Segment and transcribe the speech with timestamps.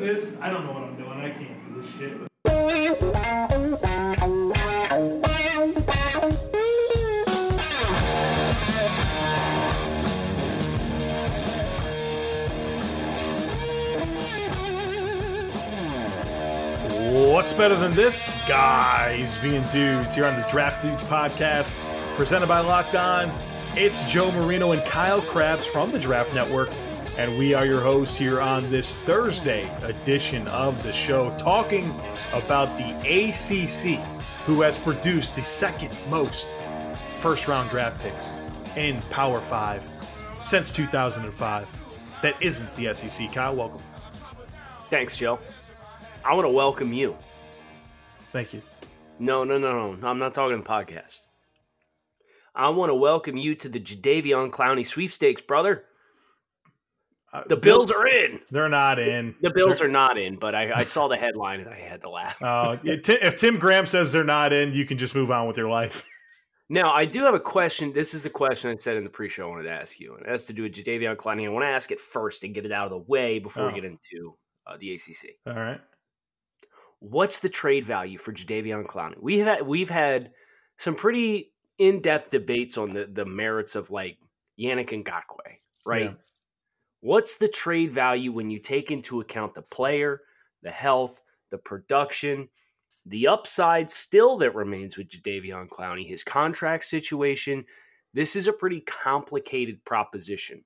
[0.00, 0.36] This.
[0.42, 1.18] I don't know what I'm doing.
[1.20, 2.16] I can't do this shit.
[17.32, 18.36] What's better than this?
[18.46, 21.74] Guys being dudes here on the Draft Dudes podcast,
[22.16, 23.30] presented by Locked On.
[23.76, 26.70] It's Joe Marino and Kyle Crabbs from the Draft Network,
[27.16, 31.90] and we are your hosts here on this Thursday edition of the show, talking
[32.34, 33.98] about the ACC,
[34.44, 36.46] who has produced the second most
[37.20, 38.34] first round draft picks
[38.76, 39.82] in Power 5
[40.42, 42.20] since 2005.
[42.20, 43.32] That isn't the SEC.
[43.32, 43.82] Kyle, welcome.
[44.90, 45.38] Thanks, Joe.
[46.22, 47.16] I want to welcome you.
[48.30, 48.60] Thank you.
[49.18, 50.06] No, no, no, no.
[50.06, 51.20] I'm not talking the podcast.
[52.54, 55.85] I want to welcome you to the Jadeveon Clowney sweepstakes, brother.
[57.40, 58.40] Uh, The Bills are in.
[58.50, 59.34] They're not in.
[59.42, 62.10] The Bills are not in, but I, I saw the headline and I had to
[62.10, 62.40] laugh.
[62.42, 65.68] Uh, if Tim Graham says they're not in, you can just move on with your
[65.68, 66.04] life.
[66.68, 67.92] Now, I do have a question.
[67.92, 70.26] This is the question I said in the pre-show I wanted to ask you, and
[70.26, 71.44] it has to do with Jadeveon Clowney.
[71.44, 73.68] I want to ask it first and get it out of the way before Oh.
[73.68, 75.36] we get into uh, the ACC.
[75.46, 75.80] All right.
[76.98, 79.14] what's the trade value for Jadeveon Clowney?
[79.20, 80.32] We have we've had
[80.76, 84.18] some pretty in-depth debates on the the merits of like
[84.58, 86.02] Yannick and Ngakoue, right?
[86.06, 86.12] Yeah.
[87.06, 90.22] What's the trade value when you take into account the player,
[90.64, 92.48] the health, the production,
[93.04, 97.64] the upside still that remains with Jadeveon Clowney, his contract situation?
[98.12, 100.64] This is a pretty complicated proposition.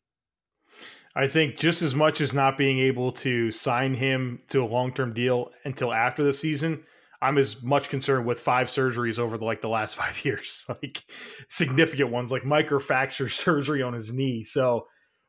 [1.14, 4.94] I think just as much as not being able to sign him to a long
[4.94, 6.82] term deal until after the season,
[7.20, 11.02] I'm as much concerned with five surgeries over the, like the last five years, like
[11.48, 14.42] significant ones, like microfracture surgery on his knee.
[14.42, 14.86] So,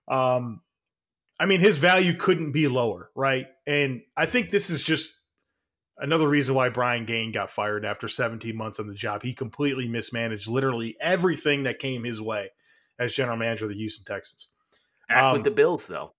[0.07, 0.61] um,
[1.41, 3.47] I mean, his value couldn't be lower, right?
[3.65, 5.17] And I think this is just
[5.97, 9.23] another reason why Brian Gaine got fired after 17 months on the job.
[9.23, 12.51] He completely mismanaged literally everything that came his way
[12.99, 14.49] as general manager of the Houston Texans.
[15.09, 16.13] Back Um, with the Bills, though.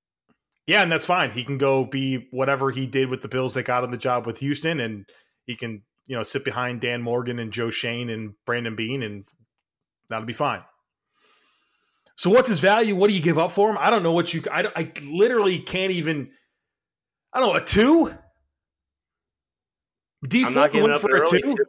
[0.67, 1.31] Yeah, and that's fine.
[1.31, 4.27] He can go be whatever he did with the Bills that got him the job
[4.27, 5.09] with Houston, and
[5.47, 9.25] he can, you know, sit behind Dan Morgan and Joe Schoen and Brandon Beane, and
[10.09, 10.65] that'll be fine.
[12.17, 12.95] So, what's his value?
[12.95, 13.79] What do you give up for him?
[13.79, 14.43] I don't know what you.
[14.51, 16.31] I, I literally can't even.
[17.33, 18.13] I don't know a two.
[20.27, 21.55] D I'm not giving up for an a early two.
[21.55, 21.65] two.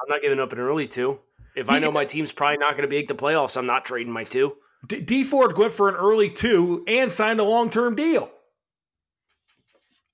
[0.00, 1.18] I'm not giving up an early two.
[1.56, 4.12] If I know my team's probably not going to make the playoffs, I'm not trading
[4.12, 4.56] my two.
[4.86, 8.30] D, Dee Ford went for an early two and signed a long term deal.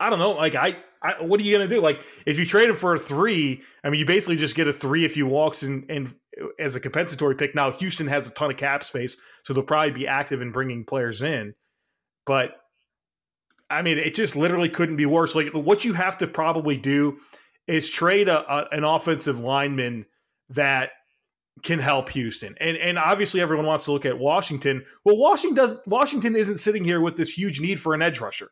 [0.00, 0.32] I don't know.
[0.32, 1.80] Like I, I, what are you gonna do?
[1.80, 4.72] Like if you trade him for a three, I mean, you basically just get a
[4.72, 6.14] three if he walks and and
[6.58, 7.54] as a compensatory pick.
[7.54, 10.84] Now Houston has a ton of cap space, so they'll probably be active in bringing
[10.84, 11.54] players in.
[12.24, 12.56] But
[13.70, 15.34] I mean, it just literally couldn't be worse.
[15.34, 17.18] Like what you have to probably do
[17.66, 20.06] is trade a, a an offensive lineman
[20.50, 20.90] that
[21.62, 22.54] can help Houston.
[22.60, 24.84] And and obviously everyone wants to look at Washington.
[25.04, 28.50] Well, Washington does Washington isn't sitting here with this huge need for an edge rusher.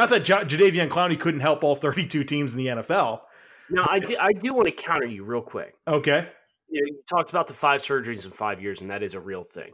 [0.00, 3.20] Not that J- Jadeveon Clowney couldn't help all 32 teams in the NFL.
[3.68, 5.74] Now, I do, I do want to counter you real quick.
[5.86, 6.26] Okay.
[6.70, 9.20] You, know, you talked about the five surgeries in five years, and that is a
[9.20, 9.72] real thing.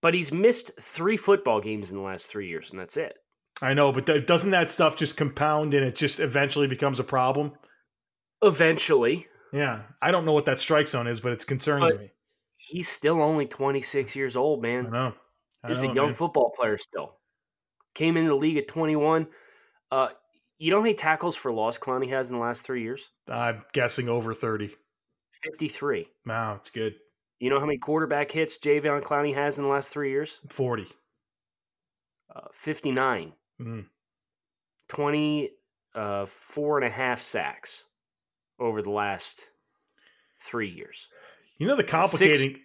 [0.00, 3.12] But he's missed three football games in the last three years, and that's it.
[3.60, 7.04] I know, but th- doesn't that stuff just compound and it just eventually becomes a
[7.04, 7.52] problem?
[8.42, 9.82] Eventually, Yeah.
[10.00, 12.10] I don't know what that strike zone is, but it concerns But- me.
[12.56, 14.90] he's still only 26 years old, I man.
[14.90, 15.12] know.
[15.62, 16.14] I He's know, a young man.
[16.14, 17.19] football player still.
[17.94, 19.26] Came into the league at 21.
[19.90, 20.08] Uh,
[20.58, 23.10] you know how many tackles for loss Clowney has in the last three years?
[23.28, 24.70] I'm guessing over 30.
[25.44, 26.06] 53.
[26.26, 26.94] Wow, it's good.
[27.38, 30.40] You know how many quarterback hits Javion Clowney has in the last three years?
[30.50, 30.86] 40.
[32.34, 33.32] Uh, 59.
[33.60, 33.86] Mm.
[34.88, 35.50] 20,
[35.94, 36.26] uh,
[36.56, 37.84] and a half sacks
[38.58, 39.46] over the last
[40.42, 41.08] three years.
[41.58, 42.56] You know the complicating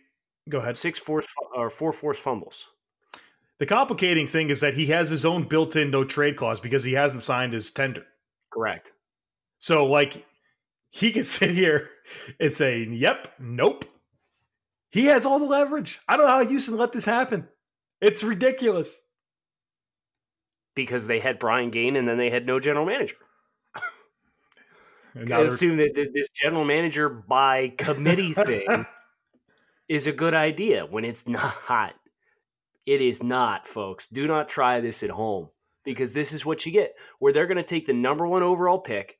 [0.47, 0.77] Go ahead.
[0.77, 1.25] Six force
[1.55, 2.67] or four force fumbles.
[3.59, 6.93] The complicating thing is that he has his own built-in no trade clause because he
[6.93, 8.05] hasn't signed his tender.
[8.51, 8.91] Correct.
[9.59, 10.25] So like
[10.89, 11.89] he can sit here
[12.39, 13.85] and say, "Yep, nope."
[14.91, 15.99] He has all the leverage.
[16.07, 17.47] I don't know how Houston let this happen.
[18.01, 18.97] It's ridiculous.
[20.75, 23.15] because they had Brian Gaine and then they had no general manager.
[25.15, 28.85] I assume that this general manager by committee thing
[29.87, 31.95] is a good idea when it's not.
[32.85, 34.07] It is not, folks.
[34.07, 35.49] Do not try this at home
[35.83, 36.95] because this is what you get.
[37.19, 39.19] Where they're going to take the number one overall pick,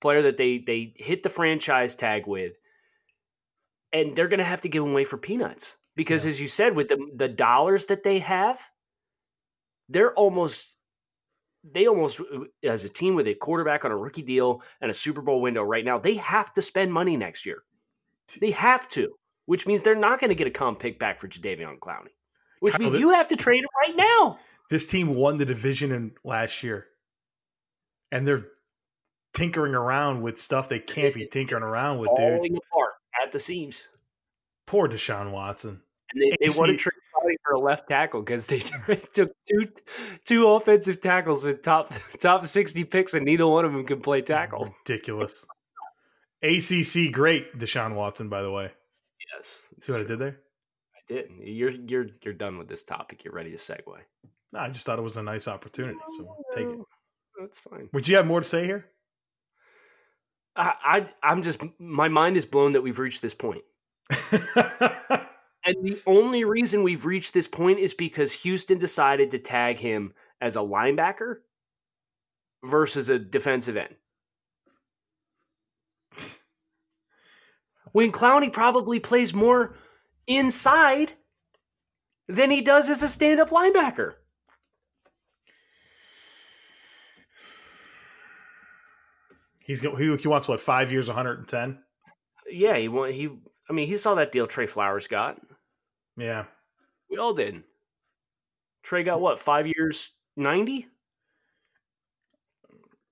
[0.00, 2.56] player that they they hit the franchise tag with,
[3.92, 6.30] and they're going to have to give him away for peanuts because, Yeah.
[6.30, 8.60] as you said, with the the dollars that they have,
[9.88, 10.76] they're almost
[11.64, 12.20] they almost
[12.62, 15.62] as a team with a quarterback on a rookie deal and a Super Bowl window
[15.62, 17.62] right now, they have to spend money next year.
[18.40, 19.14] They have to,
[19.46, 22.10] which means they're not going to get a comp pick back for Jadeveon Clowney,
[22.60, 24.38] which Kyle, means th- you have to trade him right now.
[24.70, 26.86] this team won the division in last year,
[28.12, 28.46] and they're
[29.34, 32.36] tinkering around with stuff they can't be tinkering around with, dude.
[32.36, 32.92] Falling apart
[33.24, 33.88] at the seams.
[34.66, 35.80] Poor Deshaun Watson.
[36.12, 39.68] And they, they want to trade Clowney for a left tackle because they took two
[40.24, 44.22] two offensive tackles with top top sixty picks, and neither one of them can play
[44.22, 44.72] tackle.
[44.88, 45.44] Ridiculous.
[46.42, 48.28] ACC great, Deshaun Watson.
[48.28, 48.70] By the way,
[49.34, 50.38] Yes, see what I did there?
[51.10, 51.30] I did.
[51.38, 53.24] You're you're you're done with this topic.
[53.24, 53.84] You're ready to segue.
[54.52, 56.78] No, I just thought it was a nice opportunity, so take it.
[57.40, 57.88] That's fine.
[57.92, 58.86] Would you have more to say here?
[60.56, 63.62] I, I I'm just my mind is blown that we've reached this point.
[65.66, 70.14] And the only reason we've reached this point is because Houston decided to tag him
[70.40, 71.38] as a linebacker
[72.64, 73.94] versus a defensive end.
[77.92, 79.74] When Clowney probably plays more
[80.26, 81.12] inside
[82.28, 84.14] than he does as a stand up linebacker.
[89.60, 91.78] He's he, he wants what five years, one hundred and ten.
[92.48, 93.28] Yeah, he want he
[93.68, 95.40] I mean, he saw that deal Trey Flowers got.
[96.16, 96.44] Yeah,
[97.10, 97.62] We all did.
[98.82, 100.86] Trey got what, five years, 90?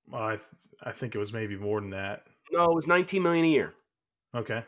[0.09, 0.39] well, I
[0.83, 2.23] I think it was maybe more than that.
[2.53, 3.75] No, it was 19 million a year.
[4.35, 4.63] Okay,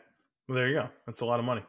[0.47, 0.89] well there you go.
[1.05, 1.63] That's a lot of money.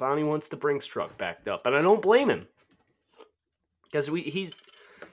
[0.00, 2.46] Clowney wants the Brinks truck backed up, and I don't blame him
[3.84, 4.56] because we he's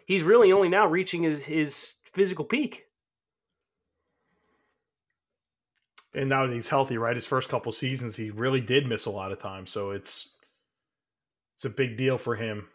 [0.05, 2.85] he's really only now reaching his his physical peak.
[6.13, 7.15] And now that he's healthy, right?
[7.15, 10.37] His first couple seasons, he really did miss a lot of time, so it's
[11.55, 12.67] it's a big deal for him.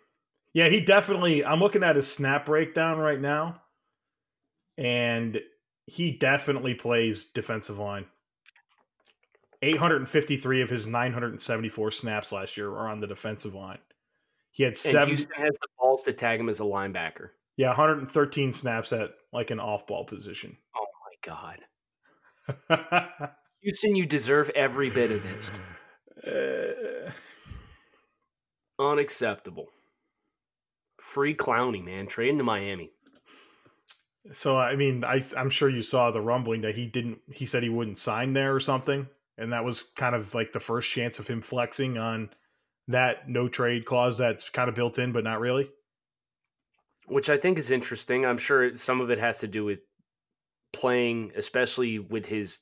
[0.52, 1.42] Yeah, he definitely.
[1.44, 3.54] I'm looking at his snap breakdown right now,
[4.76, 5.40] and
[5.86, 8.04] he definitely plays defensive line.
[9.62, 13.78] 853 of his 974 snaps last year are on the defensive line.
[14.50, 17.30] He had And seven, Houston has the balls to tag him as a linebacker.
[17.56, 20.56] yeah, 113 snaps at like an off-ball position.
[20.76, 23.30] Oh my god,
[23.62, 25.60] Houston, you deserve every bit of this.
[26.26, 27.10] Uh,
[28.78, 29.68] Unacceptable.
[31.00, 32.06] Free Clowney, man.
[32.06, 32.90] Trade him to Miami.
[34.32, 37.18] So I mean, I I'm sure you saw the rumbling that he didn't.
[37.32, 39.08] He said he wouldn't sign there or something,
[39.38, 42.31] and that was kind of like the first chance of him flexing on
[42.88, 45.70] that no trade clause that's kind of built in, but not really.
[47.06, 48.25] which I think is interesting.
[48.25, 49.81] I'm sure some of it has to do with
[50.73, 52.61] playing, especially with his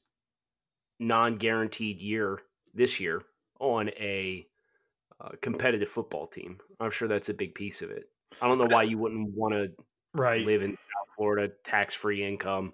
[0.98, 2.40] non-guaranteed year
[2.74, 3.22] this year
[3.58, 4.46] on a
[5.20, 6.58] uh, competitive football team.
[6.78, 8.04] I'm sure that's a big piece of it.
[8.40, 9.70] I don't know why you wouldn't want to
[10.12, 10.44] Right.
[10.44, 12.72] live in South Florida, tax-free income,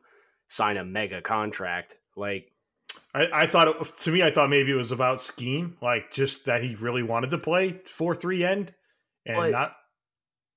[0.48, 1.98] sign a mega contract.
[2.16, 2.50] Like,
[3.14, 6.44] I, I thought it, to me, I thought maybe it was about scheme, like just
[6.46, 8.72] that he really wanted to play four three end
[9.24, 9.72] and But- not.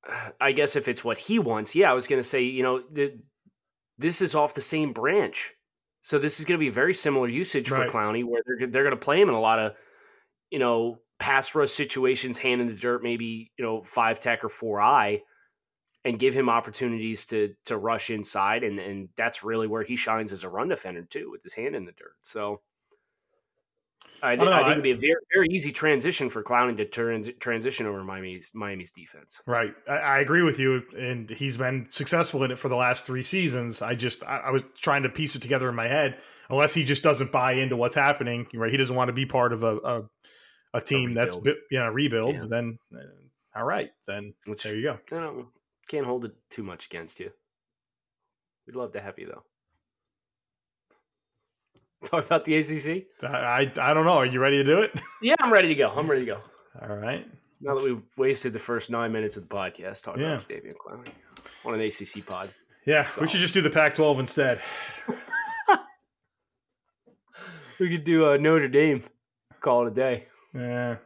[0.42, 2.82] I guess if it's what he wants, yeah, I was going to say, you know,
[2.92, 3.20] the,
[3.98, 5.52] this is off the same branch.
[6.02, 7.92] So this is going to be very similar usage Right.
[7.92, 9.74] for Clowney, where they're they're going to play him in a lot of,
[10.50, 14.50] you know, pass rush situations, hand in the dirt, maybe you know five tech or
[14.50, 15.22] four eye,
[16.06, 20.32] and give him opportunities to to rush inside, and and that's really where he shines
[20.32, 22.16] as a run defender too, with his hand in the dirt.
[22.22, 22.62] So.
[24.22, 26.86] I, don't know, I think it'd be a very, very easy transition for Clowney to
[26.86, 29.42] trans, transition over Miami's Miami's defense.
[29.48, 29.74] Right.
[29.88, 33.24] I, I agree with you, and he's been successful in it for the last three
[33.24, 33.82] seasons.
[33.82, 36.18] I just I, I was trying to piece it together in my head.
[36.50, 38.72] Unless he just doesn't buy into what's happening, right?
[38.72, 40.02] He doesn't want to be part of a a,
[40.74, 41.58] a team that's rebuild.
[41.58, 42.36] bi- you know rebuild.
[42.36, 42.46] Yeah.
[42.50, 43.00] Then uh,
[43.56, 45.48] all right, then Which there you go.
[45.90, 47.32] Can't hold it too much against you.
[48.66, 49.44] We'd love to have you though.
[52.08, 53.08] Talk about the ACC.
[53.24, 54.14] I, I I don't know.
[54.14, 54.92] Are you ready to do it?
[55.22, 55.90] Yeah, I'm ready to go.
[55.90, 56.40] I'm ready to go.
[56.82, 57.28] all right.
[57.60, 60.36] Now that we've wasted the first nine minutes of the podcast talking Yeah.
[60.36, 61.10] about Davian Clowney
[61.66, 62.50] on an ACC pod,
[62.86, 64.62] Yeah, we should just do the Pac-12 instead.
[67.80, 69.04] we could do uh, Notre Dame.
[69.60, 70.28] Call it a day.
[70.54, 70.98] Yeah.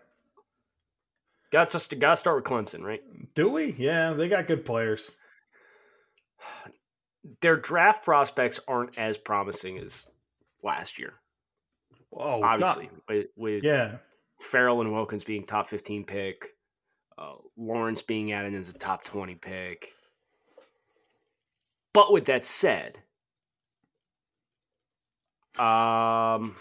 [1.54, 3.02] Got to got to start with Clemson, right?
[3.36, 3.76] Do we?
[3.78, 5.12] Yeah, they got good players.
[7.42, 10.08] Their draft prospects aren't as promising as
[10.64, 11.14] last year.
[12.12, 13.98] Oh, Obviously, with, with yeah.
[14.42, 16.48] Ferrell and Wilkins being top fifteen pick,
[17.20, 19.92] uh, Lawrence being added as a top twenty pick.
[21.94, 22.98] But with that said,
[25.60, 26.56] um,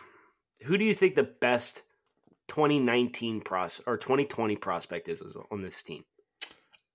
[0.65, 1.83] who do you think the best
[2.49, 6.05] 2019 pros or 2020 prospect is on this team?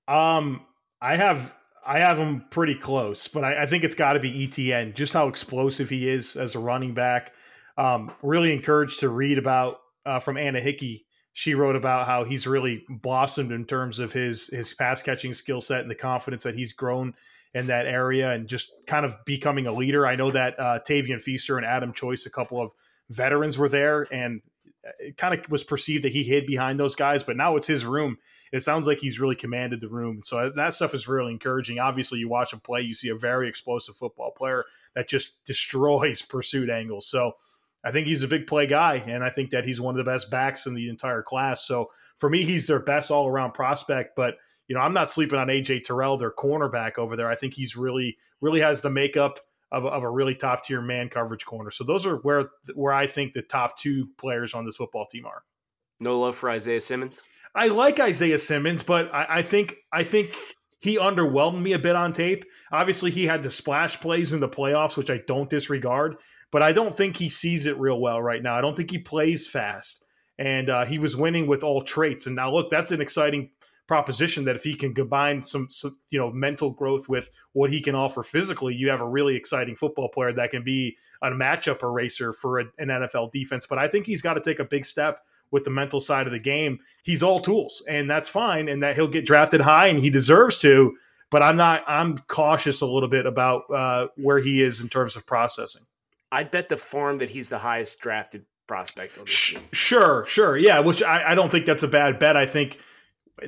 [0.07, 0.61] Um,
[1.01, 1.53] I have
[1.85, 4.93] I have him pretty close, but I, I think it's got to be ETN.
[4.93, 7.33] Just how explosive he is as a running back.
[7.77, 11.05] Um, really encouraged to read about uh, from Anna Hickey.
[11.33, 15.61] She wrote about how he's really blossomed in terms of his his pass catching skill
[15.61, 17.13] set and the confidence that he's grown
[17.53, 20.05] in that area and just kind of becoming a leader.
[20.05, 22.71] I know that uh, Tavien Feaster and Adam Choice, a couple of
[23.09, 24.41] veterans, were there, and
[24.99, 27.85] it kind of was perceived that he hid behind those guys, but now it's his
[27.85, 28.17] room.
[28.51, 30.21] It sounds like he's really commanded the room.
[30.23, 31.79] So uh, that stuff is really encouraging.
[31.79, 34.63] Obviously, you watch him play, you see a very explosive football player
[34.95, 37.07] that just destroys pursuit angles.
[37.07, 37.33] So
[37.83, 40.11] I think he's a big play guy, and I think that he's one of the
[40.11, 41.65] best backs in the entire class.
[41.65, 44.15] So for me, he's their best all around prospect.
[44.15, 47.29] But you know, I'm not sleeping on AJ Terrell, their cornerback over there.
[47.29, 49.39] I think he's really, really has the makeup
[49.71, 51.71] of, of a really top tier man coverage corner.
[51.71, 55.25] So those are where where I think the top two players on this football team
[55.25, 55.43] are.
[55.99, 57.21] No love for Isaiah Simmons.
[57.55, 60.29] I like Isaiah Simmons, but I, I think I think
[60.79, 62.45] he underwhelmed me a bit on tape.
[62.71, 66.17] Obviously, he had the splash plays in the playoffs, which I don't disregard,
[66.51, 68.57] but I don't think he sees it real well right now.
[68.57, 70.05] I don't think he plays fast,
[70.37, 72.27] and uh, he was winning with all traits.
[72.27, 73.49] And now, look, that's an exciting
[73.87, 77.81] proposition that if he can combine some, some, you know mental growth with what he
[77.81, 81.81] can offer physically, you have a really exciting football player that can be a matchup
[81.83, 83.65] eraser for a, an NFL defense.
[83.65, 86.33] But I think he's got to take a big step with the mental side of
[86.33, 86.79] the game.
[87.03, 90.59] He's all tools, and that's fine, and that he'll get drafted high, and he deserves
[90.59, 90.95] to.
[91.29, 91.83] But I'm not.
[91.87, 95.83] I'm cautious a little bit about uh, where he is in terms of processing.
[96.31, 99.61] I'd bet the farm that he's the highest drafted prospect on this team.
[99.71, 100.79] Sure, sure, yeah.
[100.79, 102.35] Which I, I don't think that's a bad bet.
[102.35, 102.79] I think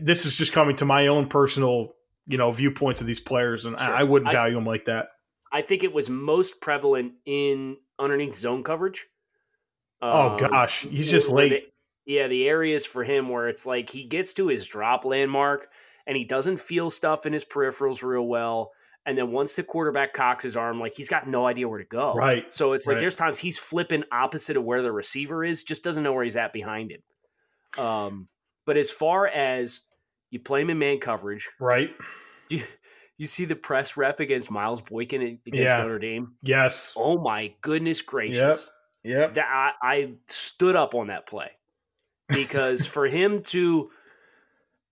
[0.02, 1.94] this is just coming to my own personal,
[2.28, 3.94] you know, viewpoints of these players, and sure.
[3.94, 5.08] I, I, wouldn't value them like that.
[5.52, 9.06] I think it was most prevalent in underneath zone coverage.
[10.02, 11.50] Oh um, gosh, he's just late.
[11.50, 15.68] The, yeah, the areas for him where it's like he gets to his drop landmark
[16.08, 18.72] and he doesn't feel stuff in his peripherals real well.
[19.06, 21.86] And then once the quarterback cocks his arm, like he's got no idea where to
[21.86, 22.14] go.
[22.14, 22.52] Right.
[22.52, 22.94] So it's right.
[22.94, 26.24] like there's times he's flipping opposite of where the receiver is, just doesn't know where
[26.24, 27.84] he's at behind him.
[27.84, 28.28] Um,
[28.70, 29.82] but as far as
[30.30, 31.90] you play him in man coverage, right?
[32.50, 32.64] You
[33.18, 35.78] you see the press rep against Miles Boykin against yeah.
[35.78, 36.36] Notre Dame.
[36.44, 36.94] Yes.
[36.96, 38.70] Oh my goodness gracious!
[39.04, 39.22] Yeah.
[39.22, 39.34] Yep.
[39.34, 41.50] That I, I stood up on that play
[42.28, 43.90] because for him to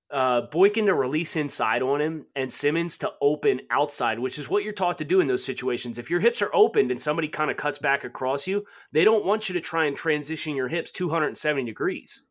[0.10, 4.64] uh, Boykin to release inside on him and Simmons to open outside, which is what
[4.64, 6.00] you're taught to do in those situations.
[6.00, 9.24] If your hips are opened and somebody kind of cuts back across you, they don't
[9.24, 12.24] want you to try and transition your hips 270 degrees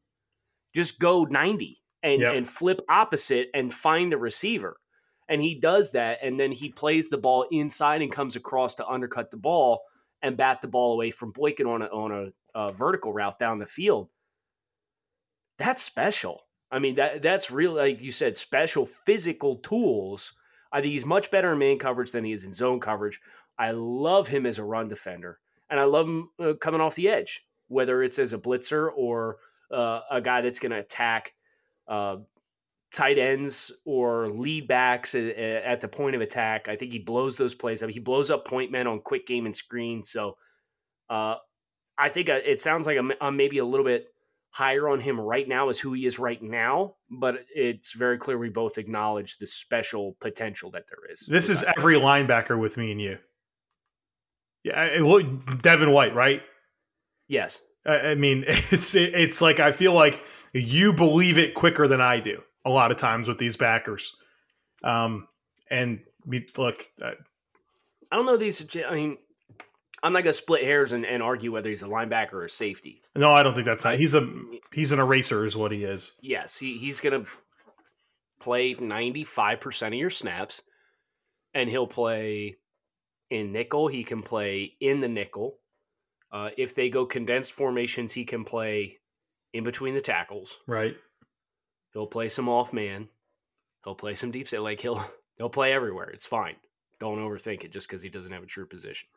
[0.76, 2.35] just go 90 and, yep.
[2.35, 4.76] and flip opposite and find the receiver.
[5.28, 6.18] And he does that.
[6.23, 9.80] And then he plays the ball inside and comes across to undercut the ball
[10.23, 13.59] and bat the ball away from Boykin on a, on a, a vertical route down
[13.59, 14.11] the field.
[15.59, 16.42] That's special.
[16.71, 20.33] I mean, that that's real, like you said, special physical tools.
[20.73, 23.21] I think he's much better in man coverage than he is in zone coverage.
[23.59, 25.38] I love him as a run defender,
[25.71, 29.38] and I love him uh, coming off the edge, whether it's as a blitzer or
[29.73, 31.35] uh, a guy that's going to attack
[31.89, 32.17] uh,
[32.93, 36.69] tight ends or lead backs at, at, the point of attack.
[36.69, 37.91] I think he blows those plays up.
[37.91, 40.03] He blows up point men on quick game and screen.
[40.03, 40.37] So
[41.11, 41.37] uh,
[41.99, 44.09] I think uh, it sounds like I'm, I'm, maybe a little bit
[44.51, 48.39] higher on him right now as who he is right now, but it's very clear
[48.39, 51.21] we both acknowledge the special potential that there is.
[51.21, 53.19] This is every linebacker with me and you.
[54.65, 56.43] Yeah, look, Devin White, right?
[57.29, 57.61] Yes.
[57.87, 62.43] I mean, it's it's like I feel like you believe it quicker than I do
[62.64, 64.14] a lot of times with these backers.
[64.83, 65.28] Um,
[65.71, 66.87] and we look.
[67.00, 67.12] Uh,
[68.11, 68.66] I don't know these.
[68.88, 69.19] I mean,
[70.02, 73.02] I'm not gonna split hairs and, and, argue whether he's a linebacker or a safety.
[73.14, 73.99] No, I don't think that's not.
[73.99, 74.28] He's a
[74.73, 76.12] he's an eraser, is what he is.
[76.21, 77.25] Yes, he, he's gonna
[78.40, 80.62] play 95 percent of your snaps,
[81.55, 82.57] and he'll play
[83.31, 83.88] in nickel.
[83.88, 85.59] He can play in the nickel.
[86.33, 88.99] Uh, if they go condensed formations, he can play
[89.52, 90.59] in between the tackles.
[90.66, 90.97] Right.
[91.92, 93.09] He'll play some off man.
[93.85, 94.62] He'll play some deep set.
[94.62, 95.02] Like he'll
[95.38, 96.11] he'll play everywhere.
[96.11, 96.56] It's fine.
[96.99, 99.09] Don't overthink it just because he doesn't have a true position.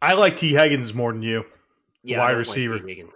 [0.00, 1.44] I like Tee Higgins more than you.
[2.02, 2.78] Yeah, wide receiver.
[2.78, 3.06] Like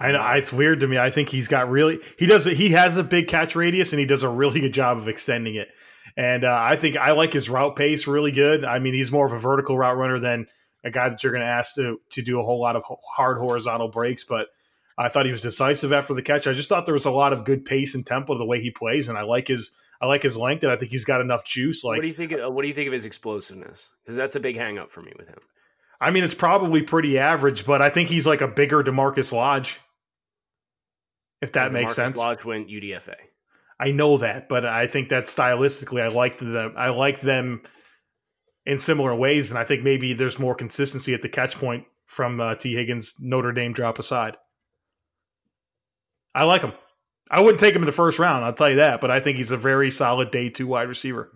[0.00, 0.98] I know it's weird to me.
[0.98, 4.06] I think he's got really he does he has a big catch radius and he
[4.06, 5.68] does a really good job of extending it.
[6.16, 8.64] And uh, I think I like his route pace really good.
[8.64, 10.46] I mean, he's more of a vertical route runner than
[10.86, 12.84] a guy that you're going to ask to to do a whole lot of
[13.16, 14.24] hard horizontal breaks.
[14.24, 14.48] But
[14.96, 16.46] I thought he was decisive after the catch.
[16.46, 18.60] I just thought there was a lot of good pace and tempo to the way
[18.60, 21.20] he plays, and I like his I like his length, and I think he's got
[21.20, 21.82] enough juice.
[21.82, 22.32] Like, what do you think?
[22.32, 23.88] Of, what do you think of his explosiveness?
[24.04, 25.38] Because that's a big hang up for me with him.
[26.00, 29.80] I mean, it's probably pretty average, but I think he's like a bigger DaMarkus Lodge,
[31.40, 32.16] if that makes sense.
[32.16, 33.14] Lodge went UDFA.
[33.80, 36.74] I know that, but I think that stylistically, I like them.
[36.76, 37.62] I like them
[38.66, 42.40] in similar ways, and I think maybe there's more consistency at the catch point from
[42.40, 43.16] uh, Tee Higgins.
[43.20, 44.36] Notre Dame drop aside,
[46.34, 46.72] I like him.
[47.30, 48.44] I wouldn't take him in the first round.
[48.44, 51.32] I'll tell you that, but I think he's a very solid day two wide receiver.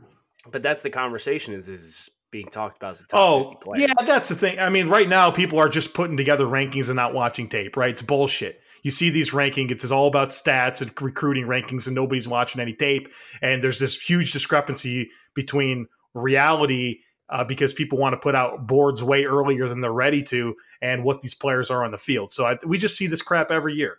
[0.50, 3.86] But that's the conversation is is being talked about as a top oh, 50 player.
[3.88, 4.58] Yeah, that's the thing.
[4.60, 7.90] I mean, right now people are just putting together rankings and not watching tape, right?
[7.90, 12.28] It's bullshit you see these rankings, it's all about stats and recruiting rankings, and nobody's
[12.28, 13.12] watching any tape.
[13.42, 19.02] And there's this huge discrepancy between reality uh, because people want to put out boards
[19.02, 22.32] way earlier than they're ready to, and what these players are on the field.
[22.32, 23.98] So I, we just see this crap every year.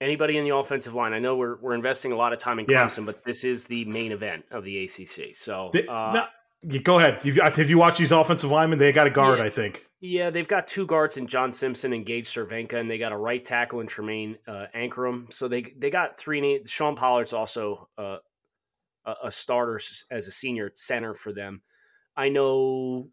[0.00, 1.12] Anybody in the offensive line?
[1.12, 3.04] I know we're we're investing a lot of time in Clemson, yeah.
[3.04, 5.34] but this is the main event of the ACC.
[5.34, 6.26] So the, uh,
[6.82, 7.20] go ahead.
[7.24, 9.44] If you watch these offensive linemen, they got a guard, yeah.
[9.44, 9.84] I think.
[10.00, 13.16] Yeah, they've got two guards in John Simpson and Gage Cervenka, and they got a
[13.16, 15.30] right tackle in Tremayne uh, Anchrum.
[15.30, 16.62] So they they got three.
[16.64, 18.16] Sean Pollard's also uh,
[19.04, 19.78] a, a starter
[20.10, 21.60] as a senior center for them.
[22.16, 23.08] I know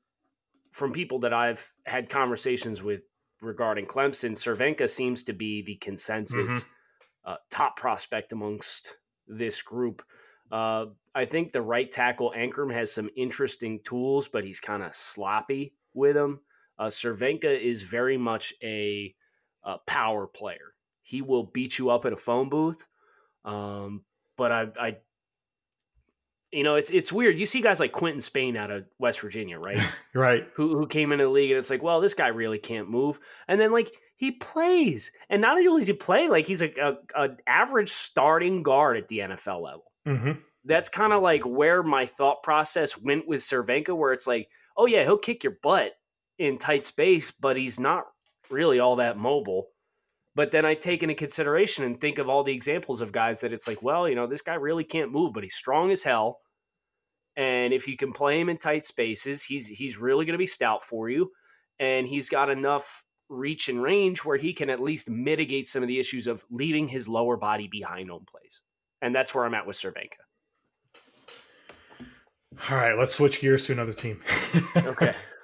[0.72, 3.04] from people that I've had conversations with
[3.42, 7.32] regarding Clemson, Cervenka seems to be the consensus mm-hmm.
[7.32, 10.04] uh, top prospect amongst this group.
[10.52, 14.94] Uh, I think the right tackle Anchrum has some interesting tools, but he's kind of
[14.94, 16.42] sloppy with them.
[16.80, 19.14] Uh, Cervenka is very much a,
[19.64, 20.76] a, power player.
[21.02, 22.86] He will beat you up at a phone booth.
[23.44, 24.04] Um,
[24.38, 24.98] but I, I,
[26.52, 27.38] you know, it's it's weird.
[27.38, 29.80] You see guys like Quinton Spain out of West Virginia, right?
[30.14, 30.48] right.
[30.56, 33.20] Who who came into the league and it's like, well, this guy really can't move.
[33.48, 36.96] And then like he plays, and not only does he play, like he's a, a,
[37.16, 39.92] a average starting guard at the NFL level.
[40.08, 40.32] Mm-hmm.
[40.66, 44.86] That's kind of like where my thought process went with Cervenka, where it's like, oh
[44.86, 45.94] yeah, he'll kick your butt,
[46.38, 48.06] in tight space, but he's not
[48.50, 49.68] really all that mobile.
[50.38, 53.52] But then I take into consideration and think of all the examples of guys that
[53.52, 56.42] it's like, well, you know, this guy really can't move, but he's strong as hell.
[57.36, 60.46] And if you can play him in tight spaces, he's he's really going to be
[60.46, 61.32] stout for you,
[61.80, 65.88] and he's got enough reach and range where he can at least mitigate some of
[65.88, 68.62] the issues of leaving his lower body behind on plays.
[69.02, 70.22] And that's where I'm at with Cervenka.
[72.70, 74.22] All right, let's switch gears to another team.
[74.76, 75.16] okay.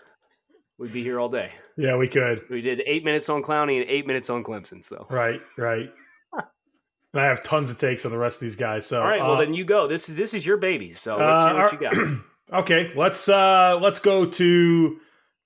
[0.83, 1.49] We'd be here all day.
[1.77, 2.43] Yeah, we could.
[2.49, 4.83] We did eight minutes on Clowney and eight minutes on Clemson.
[4.83, 5.89] So right, right.
[6.33, 8.85] and I have tons of takes on the rest of these guys.
[8.85, 9.87] So all right, well uh, then you go.
[9.87, 10.91] This is this is your baby.
[10.91, 12.19] So let's uh, hear what you got.
[12.63, 14.97] okay, let's uh let's go to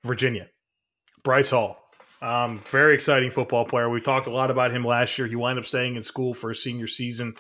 [0.04, 0.48] Virginia.
[1.22, 1.88] Bryce Hall.
[2.24, 3.92] Um, very exciting football player.
[3.92, 5.28] We talked a lot about him last year.
[5.28, 7.36] He wound up staying in school for a senior season.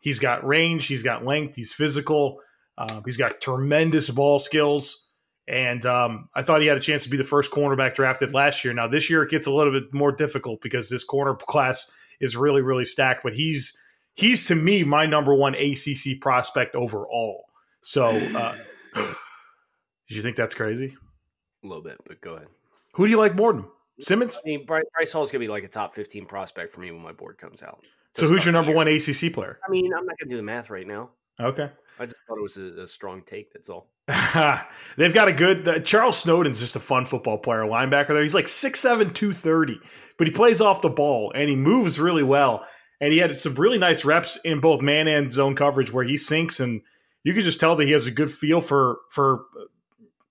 [0.00, 0.86] He's got range.
[0.86, 1.56] He's got length.
[1.56, 2.40] He's physical.
[2.78, 5.10] Uh, he's got tremendous ball skills.
[5.46, 8.64] And um, I thought he had a chance to be the first cornerback drafted last
[8.64, 8.72] year.
[8.72, 12.36] Now this year it gets a little bit more difficult because this corner class is
[12.36, 13.22] really really stacked.
[13.22, 13.76] But he's
[14.14, 17.44] he's to me my number one ACC prospect overall.
[17.82, 18.54] So, uh,
[18.94, 20.96] did you think that's crazy?
[21.62, 22.48] A little bit, but go ahead.
[22.94, 23.66] Who do you like more than
[24.00, 24.38] Simmons?
[24.42, 27.12] I mean, Bryce Hall's gonna be like a top fifteen prospect for me when my
[27.12, 27.84] board comes out.
[28.14, 29.58] So, who's your number one ACC player?
[29.66, 31.10] I mean, I'm not gonna do the math right now.
[31.40, 31.68] Okay.
[31.98, 33.52] I just thought it was a, a strong take.
[33.52, 33.88] That's all.
[34.96, 35.66] They've got a good.
[35.66, 38.22] Uh, Charles Snowden's just a fun football player, linebacker there.
[38.22, 39.80] He's like 6'7, 230,
[40.18, 42.66] but he plays off the ball and he moves really well.
[43.00, 46.16] And he had some really nice reps in both man and zone coverage where he
[46.16, 46.80] sinks, and
[47.22, 49.44] you can just tell that he has a good feel for for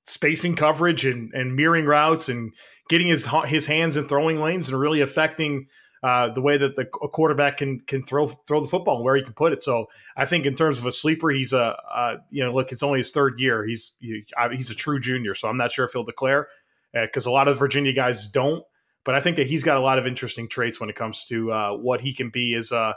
[0.05, 2.53] spacing coverage and, and mirroring routes and
[2.89, 5.67] getting his his hands in throwing lanes and really affecting
[6.03, 9.15] uh, the way that the a quarterback can can throw throw the football and where
[9.15, 9.63] he can put it.
[9.63, 9.87] So
[10.17, 12.99] I think in terms of a sleeper, he's a uh, you know look, it's only
[12.99, 13.65] his third year.
[13.65, 16.49] He's he, he's a true junior, so I'm not sure if he'll declare
[16.93, 18.63] because uh, a lot of Virginia guys don't.
[19.05, 21.51] But I think that he's got a lot of interesting traits when it comes to
[21.51, 22.95] uh, what he can be as a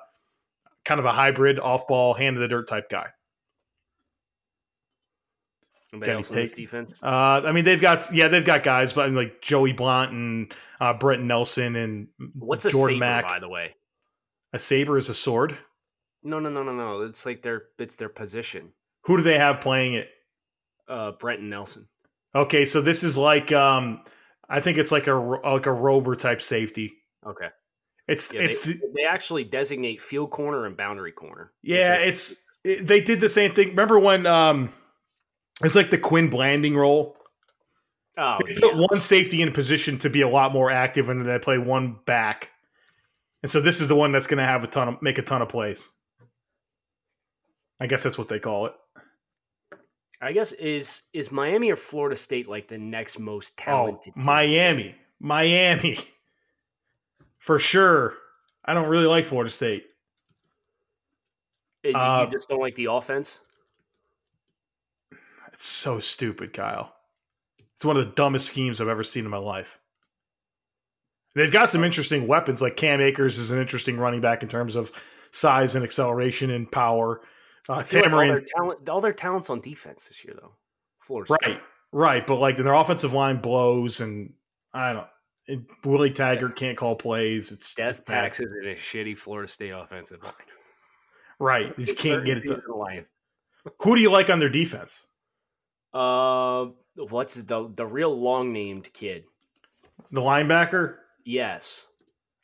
[0.84, 3.06] kind of a hybrid off ball, hand of the dirt type guy.
[5.92, 7.02] Anybody else on defense?
[7.02, 7.06] Uh,
[7.44, 11.22] I mean, they've got yeah, they've got guys, but like Joey Blount and uh, Brent
[11.22, 13.26] Nelson and what's a Jordan saber, Mack.
[13.26, 13.74] By the way,
[14.52, 15.56] a saber is a sword.
[16.22, 17.02] No, no, no, no, no.
[17.02, 18.72] It's like their it's their position.
[19.02, 20.08] Who do they have playing it?
[20.88, 21.86] Uh, Brenton Nelson.
[22.34, 24.02] Okay, so this is like um,
[24.48, 26.94] I think it's like a like a rover type safety.
[27.26, 27.48] Okay.
[28.08, 31.52] It's Yeah, it's they, the, they actually designate field corner and boundary corner.
[31.62, 33.68] yeah, it's it, they did the same thing.
[33.68, 34.70] Remember when um
[35.64, 37.16] it's like the Quin Blanding role?
[38.18, 38.60] oh They yeah.
[38.60, 41.58] put one safety in position to be a lot more active, and then they play
[41.58, 42.50] one back.
[43.42, 45.22] And so this is the one that's going to have a ton of make a
[45.22, 45.90] ton of plays.
[47.78, 48.72] I guess that's what they call it.
[50.20, 54.14] I guess is is Miami or Florida State like the next most Oh, talented?
[54.14, 54.24] team?
[54.24, 55.98] Miami, Miami,
[57.38, 58.14] for sure.
[58.64, 59.92] I don't really like Florida State.
[61.84, 63.40] You- uh, you just don't like the offense.
[65.56, 66.92] It's so stupid, Kyle.
[67.76, 69.78] It's one of the dumbest schemes I've ever seen in my life.
[71.34, 74.76] They've got some interesting weapons, like Cam Akers is an interesting running back in terms
[74.76, 74.92] of
[75.30, 77.22] size and acceleration and power.
[77.70, 80.52] Uh, like all their talent, all their talents on defense this year, though.
[81.00, 81.48] Florida State.
[81.48, 81.60] right,
[81.92, 84.34] right, but like their offensive line blows, and
[84.74, 85.06] I don't.
[85.46, 87.50] It, Willie Taggart can't call plays.
[87.50, 90.32] It's Death it's taxes and a shitty Florida State offensive line.
[91.38, 91.72] right.
[91.78, 92.46] You can't get it.
[92.46, 93.08] To, life.
[93.80, 95.06] who do you like on their defense?
[95.96, 96.70] Uh,
[97.08, 99.24] what's the the real long named kid?
[100.10, 100.96] The linebacker.
[101.24, 101.86] Yes,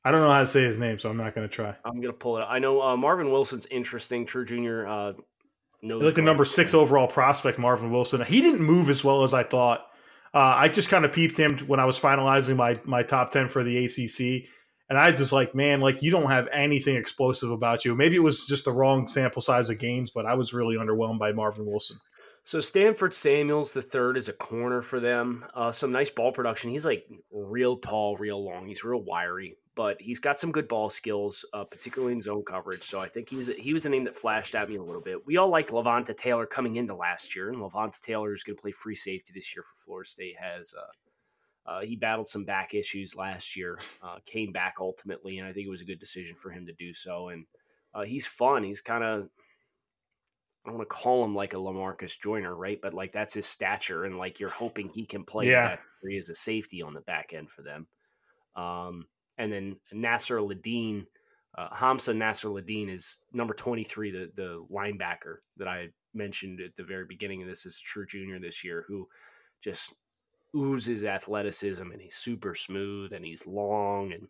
[0.04, 1.76] I don't know how to say his name, so I'm not going to try.
[1.84, 2.44] I'm gonna pull it.
[2.48, 4.26] I know uh, Marvin Wilson's interesting.
[4.26, 4.86] True Junior.
[4.86, 5.12] Uh,
[5.82, 8.22] knows like the number six overall prospect, Marvin Wilson.
[8.22, 9.86] He didn't move as well as I thought.
[10.34, 13.48] Uh, I just kind of peeped him when I was finalizing my my top ten
[13.48, 14.48] for the ACC,
[14.88, 17.94] and I just like, man, like you don't have anything explosive about you.
[17.94, 21.18] Maybe it was just the wrong sample size of games, but I was really underwhelmed
[21.18, 21.98] by Marvin Wilson.
[22.44, 25.44] So Stanford Samuels the third is a corner for them.
[25.54, 26.70] Uh, some nice ball production.
[26.70, 28.66] He's like real tall, real long.
[28.66, 32.82] He's real wiry, but he's got some good ball skills, uh, particularly in zone coverage.
[32.82, 35.00] So I think he was he was a name that flashed at me a little
[35.00, 35.24] bit.
[35.24, 38.62] We all liked Levonta Taylor coming into last year, and Levonta Taylor is going to
[38.62, 40.34] play free safety this year for Florida State.
[40.40, 45.46] Has uh, uh, he battled some back issues last year, uh, came back ultimately, and
[45.46, 47.28] I think it was a good decision for him to do so.
[47.28, 47.46] And
[47.94, 48.64] uh, he's fun.
[48.64, 49.28] He's kind of
[50.64, 52.80] I don't want to call him like a Lamarcus Joyner, right?
[52.80, 55.68] But like that's his stature, and like you're hoping he can play Yeah.
[55.68, 57.86] that three as a safety on the back end for them.
[58.54, 59.06] Um,
[59.38, 61.06] and then Nasirildeen,
[61.56, 66.84] uh, Hamsah Nasser Ladine is number 23, the the linebacker that I mentioned at the
[66.84, 69.08] very beginning of this is a true junior this year who
[69.62, 69.94] just
[70.54, 74.28] oozes athleticism and he's super smooth and he's long and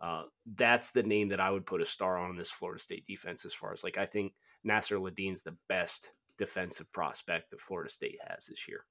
[0.00, 0.24] uh,
[0.56, 3.44] that's the name that I would put a star on in this Florida State defense
[3.44, 4.32] as far as like I think
[4.64, 8.84] Nasirildeen's the best defensive prospect that Florida State has this year.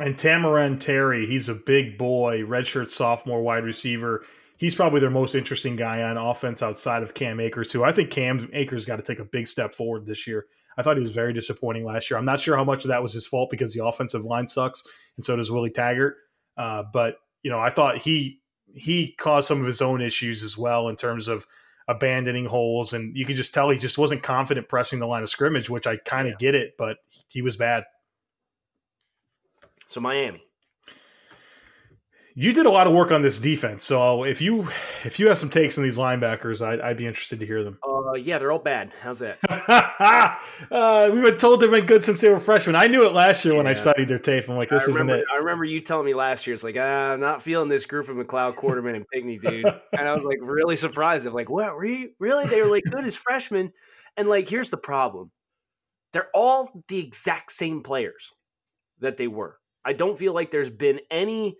[0.00, 4.24] And Tamorrion Terry, he's a big boy, redshirt sophomore wide receiver.
[4.58, 8.10] He's probably their most interesting guy on offense outside of Cam Akers, who I think
[8.10, 10.46] Cam Akers got to take a big step forward this year.
[10.76, 12.18] I thought he was very disappointing last year.
[12.18, 14.84] I'm not sure how much of that was his fault because the offensive line sucks,
[15.16, 16.16] and so does Willie Taggart.
[16.56, 18.40] Uh, but you know, I thought he
[18.72, 21.46] he caused some of his own issues as well in terms of
[21.88, 25.30] abandoning holes, and you could just tell he just wasn't confident pressing the line of
[25.30, 26.98] scrimmage, which I kind of get it, but
[27.30, 27.84] he was bad.
[29.86, 30.42] So Miami.
[32.34, 34.68] You did a lot of work on this defense, so if you
[35.04, 37.78] if you have some takes on these linebackers, I'd, I'd be interested to hear them.
[37.82, 38.92] Uh, yeah, they're all bad.
[39.00, 39.38] How's that?
[40.70, 42.76] uh, we've been told they've been good since they were freshmen.
[42.76, 44.48] I knew it last year when I studied their tape.
[44.48, 45.26] I'm like, this I isn't remember, it.
[45.32, 46.54] I remember you telling me last year.
[46.54, 49.66] It's like ah, I'm not feeling this group of McCloud, Quarterman, and Pinckney, dude.
[49.92, 51.26] And I was like really surprised.
[51.26, 51.76] I'm like, what?
[51.76, 52.46] Re- Really?
[52.46, 53.72] They were like good as freshmen.
[54.16, 55.30] And like, here's the problem:
[56.12, 58.32] they're all the exact same players
[59.00, 59.58] that they were.
[59.84, 61.56] I don't feel like there's been any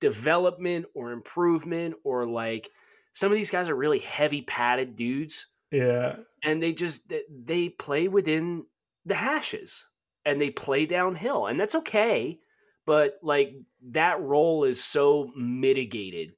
[0.00, 2.68] development or improvement or like
[3.12, 7.12] some of these guys are really heavy padded dudes Yeah, and they just
[7.44, 8.66] they- play within
[9.04, 9.86] the hashes
[10.24, 12.38] and they play downhill and that's okay
[12.86, 13.54] but like
[13.90, 16.32] that role is so mitigated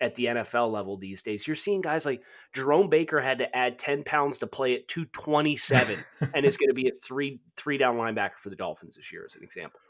[0.00, 1.46] at the NFL level these days.
[1.46, 2.22] You're seeing guys like
[2.52, 5.98] Jerome Baker had to add 10 pounds to play at 227
[6.34, 9.24] and is going to be a three three down linebacker for the Dolphins this year
[9.24, 9.80] as an example.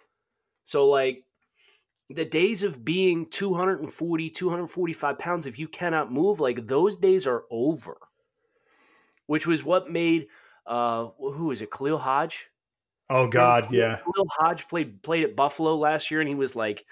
[0.65, 1.25] So like
[2.09, 7.45] the days of being 240, 245 pounds if you cannot move, like those days are
[7.51, 7.99] over.
[9.27, 10.29] Which was what made
[10.67, 12.49] uh who is it, Khalil Hodge?
[13.09, 13.99] Oh God, yeah.
[14.05, 16.85] Khalil Hodge played played at Buffalo last year, and he was like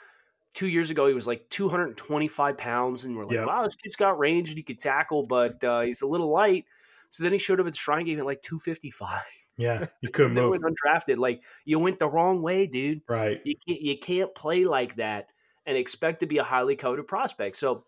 [0.54, 1.06] two years ago.
[1.08, 3.46] He was like 225 pounds, and we're like, Yep.
[3.46, 6.64] wow, this kid's got range and he could tackle, but uh, he's a little light.
[7.10, 9.22] So then he showed up at the Shrine Game at like 255.
[9.56, 10.50] Yeah, you couldn't move.
[10.50, 11.16] went undrafted.
[11.18, 13.02] Like you went the wrong way, dude.
[13.08, 13.40] Right.
[13.44, 15.28] You can't you can't play like that
[15.66, 17.56] and expect to be a highly coveted prospect.
[17.56, 17.84] So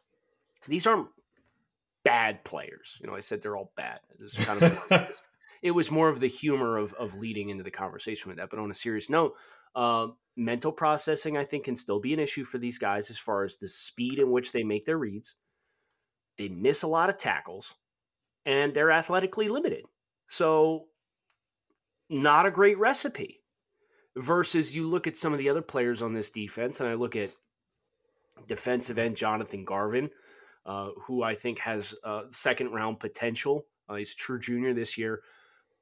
[0.67, 1.09] these aren't
[2.07, 2.97] bad players.
[3.01, 4.01] You know, I said they're all bad.
[4.19, 5.21] This is kind of
[5.63, 8.49] it was more of the humor of of leading into the conversation with that.
[8.49, 9.35] But on a serious note,
[9.75, 13.43] uh, mental processing I think can still be an issue for these guys as far
[13.43, 15.35] as the speed in which they make their reads.
[16.39, 17.75] they miss a lot of tackles,
[18.45, 19.85] and they're athletically limited.
[20.29, 20.87] So,
[22.09, 23.41] not a great recipe.
[24.19, 27.17] Versus you look at some of the other players on this defense, and I look
[27.17, 27.31] at
[28.47, 30.09] defensive end Jonathan Garvin,
[30.67, 33.67] uh, who I think has uh, second round potential.
[33.89, 35.23] Uh, he's a true junior this year,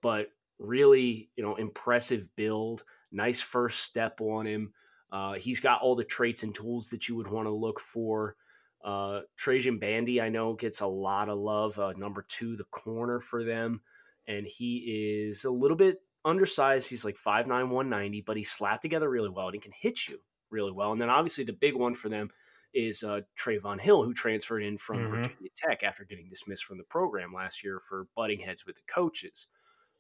[0.03, 4.73] but really, you know, impressive build, nice first step on him.
[5.11, 8.37] Uh, he's got all the traits and tools that you would want to look for.
[8.85, 11.79] Uh, Trajan Bandy, I know, gets a lot of love.
[11.79, 13.81] Uh, number two, the corner for them.
[14.29, 16.91] And he is a little bit undersized.
[16.91, 20.21] He's like 5'9, 190, but he slapped together really well and he can hit you
[20.51, 20.93] really well.
[20.93, 22.29] And then obviously the big one for them
[22.75, 25.15] is uh, Trevon Hill, who transferred in from mm-hmm.
[25.15, 28.83] Virginia Tech after getting dismissed from the program last year for butting heads with the
[28.87, 29.47] coaches.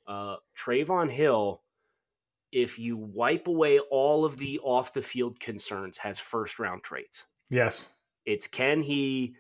[0.06, 1.62] Uh, Trevon Hill,
[2.52, 7.26] if you wipe away all of the off the field concerns, has first round traits.
[7.50, 7.90] Yes.
[8.26, 9.37] It's can he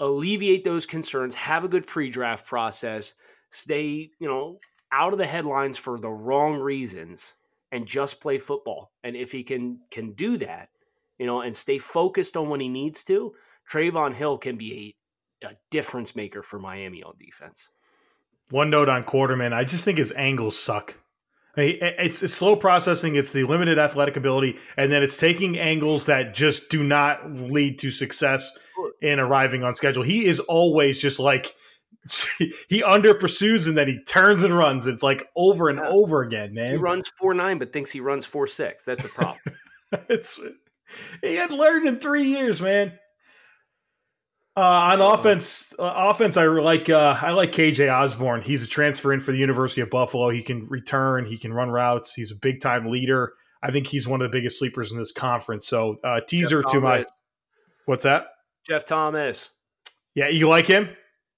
[0.00, 3.14] alleviate those concerns, have a good pre draft process,
[3.50, 4.58] stay, you know,
[4.92, 7.34] out of the headlines for the wrong reasons
[7.72, 8.92] and just play football.
[9.04, 10.70] And if he can can do that,
[11.18, 13.34] you know, and stay focused on when he needs to,
[13.70, 14.96] Trevon Hill can be
[15.42, 17.68] a, a difference maker for Miami on defense.
[18.50, 20.94] One note on Quarterman, I just think his angles suck.
[21.56, 23.16] It's, it's slow processing.
[23.16, 27.78] It's the limited athletic ability, and then it's taking angles that just do not lead
[27.80, 28.56] to success
[29.02, 30.04] in arriving on schedule.
[30.04, 31.54] He is always just like
[32.68, 34.86] he under pursues and then he turns and runs.
[34.86, 35.88] It's like over and yeah.
[35.88, 36.70] over again, man.
[36.70, 38.84] He runs four nine, but thinks he runs four six.
[38.84, 39.40] That's a problem.
[40.08, 40.40] it's
[41.22, 42.92] he had learned in three years, man.
[44.56, 48.42] Uh, on offense, uh, offense, I like uh, I like KJ Osborn.
[48.42, 50.30] He's a transfer in for the University of Buffalo.
[50.30, 51.24] He can return.
[51.24, 52.12] He can run routes.
[52.12, 53.34] He's a big time leader.
[53.62, 55.68] I think he's one of the biggest sleepers in this conference.
[55.68, 57.04] So uh, teaser to my
[57.86, 58.26] what's that?
[58.66, 59.50] Jeff Thomas.
[60.14, 60.88] Yeah, you like him?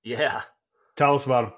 [0.02, 0.42] Yeah.
[0.96, 1.52] Tell us about him.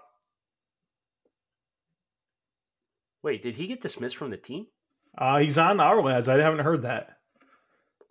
[3.22, 4.66] Wait, did he get dismissed from the team?
[5.16, 6.28] Uh, he's on Ourlads.
[6.28, 7.18] I haven't heard that.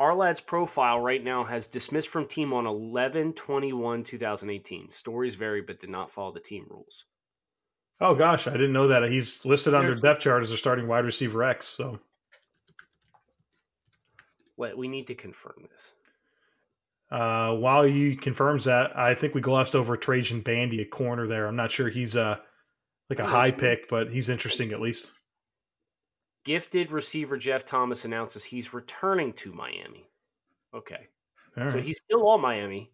[0.02, 4.90] Ourlad's profile right now has dismissed from team on 11 21 2018.
[4.90, 7.06] Stories vary, but did not follow the team rules.
[8.00, 8.48] Oh, gosh.
[8.48, 9.08] I didn't know that.
[9.08, 11.68] He's listed under depth chart as a starting wide receiver X.
[11.68, 12.00] So,
[14.56, 15.94] what we need to confirm this.
[17.12, 21.46] Uh, while he confirms that, I think we glossed over Trajan Bandy, a corner there.
[21.46, 22.38] I'm not sure he's uh,
[23.10, 25.12] like a high pick, but he's interesting at least.
[26.43, 30.10] Gifted receiver Jeff Thomas announces he's returning to Miami.
[30.73, 31.08] Okay.
[31.58, 32.91] All so he's still on Miami.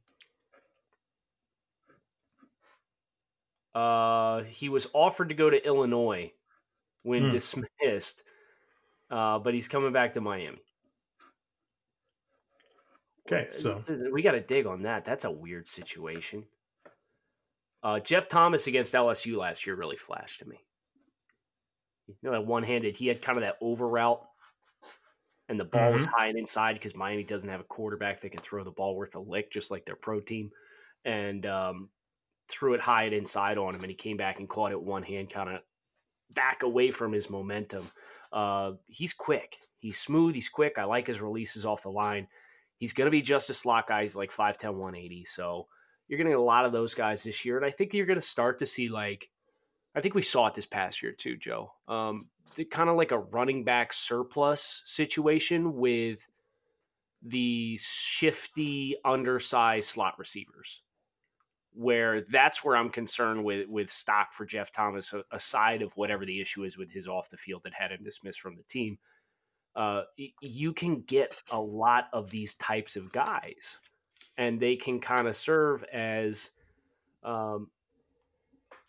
[3.73, 6.31] Uh, he was offered to go to Illinois
[7.03, 7.29] when hmm.
[7.29, 8.23] dismissed,
[9.12, 10.57] uh, but he's coming back to Miami.
[13.27, 13.79] Okay, so
[14.12, 15.03] we got to dig on that.
[15.05, 16.45] That's a weird situation.
[17.83, 20.66] Uh, Jeff Thomas against LSU last year really flashed to me
[22.08, 22.96] you know that one handed.
[22.96, 24.22] He had kind of that over route,
[25.50, 25.93] and the ball mm-hmm.
[25.93, 28.96] was high and inside because Miami doesn't have a quarterback that can throw the ball
[28.96, 30.52] worth a lick, just like their pro team,
[31.06, 31.89] and um,
[32.50, 35.04] threw it high and inside on him, and he came back and caught it one
[35.04, 35.62] hand, kind of
[36.32, 37.89] back away from his momentum.
[38.32, 39.58] Uh, he's quick.
[39.80, 40.36] He's smooth.
[40.36, 40.78] He's quick.
[40.78, 42.28] I like his releases off the line.
[42.78, 44.02] He's going to be just a slot guy.
[44.02, 45.26] He's like 5'10, 180.
[45.26, 45.67] So
[46.08, 47.58] you're going to get a lot of those guys this year.
[47.58, 49.30] And I think you're going to start to see like
[49.97, 51.73] I think we saw it this past year too, Joe.
[51.88, 52.27] Um,
[52.69, 56.29] kind of like a running back surplus situation with
[57.23, 60.83] the shifty, undersized slot receivers,
[61.73, 66.39] where that's where I'm concerned with with stock for Jeff Thomas, aside of whatever the
[66.39, 68.99] issue is with his off the field that had him dismissed from the team.
[69.75, 70.03] Uh,
[70.41, 73.79] you can get a lot of these types of guys,
[74.38, 76.51] and they can kind of serve as
[77.23, 77.71] um,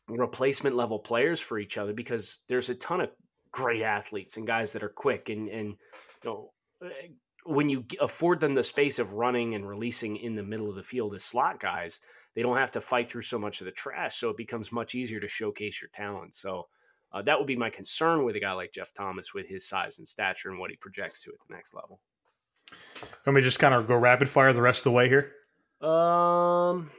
[0.08, 3.10] replacement level players for each other because there's a ton of
[3.50, 5.68] great athletes and guys that are quick and and
[6.22, 6.50] you know
[6.82, 7.08] eh,
[7.44, 10.82] when you afford them the space of running and releasing in the middle of the
[10.82, 12.00] field as slot guys
[12.34, 14.94] they don't have to fight through so much of the trash so it becomes much
[14.94, 16.34] easier to showcase your talent.
[16.34, 16.68] So
[17.12, 19.98] uh, that would be my concern with a guy like jeff thomas with his size
[19.98, 22.00] and stature and what he projects to at the next level.
[23.26, 25.32] Let me just kind of go rapid fire the rest of the way here?
[25.80, 26.90] Um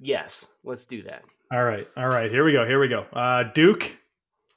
[0.00, 1.22] Yes, let's do that.
[1.52, 2.30] All right, all right.
[2.30, 2.64] Here we go.
[2.64, 3.06] Here we go.
[3.12, 3.92] Uh, Duke,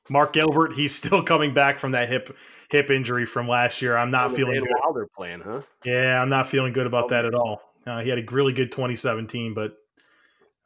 [0.10, 0.73] Mark Gilbert.
[0.73, 2.36] He's still coming back from that hip
[2.69, 3.97] hip injury from last year.
[3.97, 4.69] I'm not oh, feeling good.
[4.84, 5.62] Wilder plan, huh?
[5.86, 7.62] Yeah, I'm not feeling good about that at all.
[7.86, 9.73] Uh, he had a really good 2017, but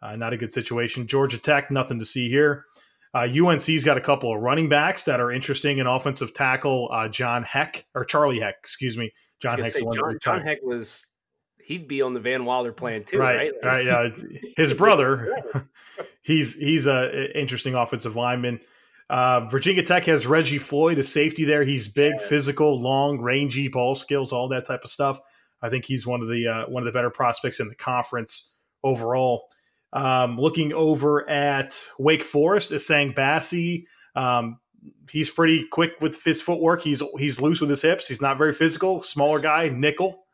[0.01, 1.07] uh, not a good situation.
[1.07, 2.65] Georgia Tech, nothing to see here.
[3.13, 5.79] Uh, UNC's got a couple of running backs that are interesting.
[5.79, 9.11] An offensive tackle, uh, John Heck or Charlie Heck, excuse me.
[9.39, 9.73] John Heck.
[9.73, 11.07] John, John Heck was
[11.67, 13.51] he'd be on the Van Wilder plan too, right?
[13.61, 13.85] Right.
[13.85, 14.07] right yeah,
[14.57, 15.43] his brother.
[16.21, 18.61] he's he's a interesting offensive lineman.
[19.09, 21.63] Uh, Virginia Tech has Reggie Floyd, a safety there.
[21.63, 22.27] He's big, yeah.
[22.27, 25.19] physical, long, rangy, ball skills, all that type of stuff.
[25.61, 28.53] I think he's one of the uh, one of the better prospects in the conference
[28.83, 29.49] overall.
[29.91, 33.85] Um, looking over at Wake Forest, Essang Bassey.
[34.15, 34.59] Um,
[35.09, 36.81] he's pretty quick with his footwork.
[36.81, 38.07] He's he's loose with his hips.
[38.07, 39.01] He's not very physical.
[39.01, 40.26] Smaller guy, nickel.